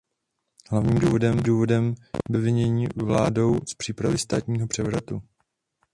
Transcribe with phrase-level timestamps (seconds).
[0.71, 1.93] Hlavním důvodem bylo jeho
[2.29, 5.21] obvinění vládou z přípravy státního převratu.